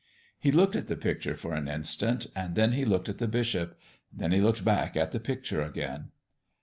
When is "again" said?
5.61-6.09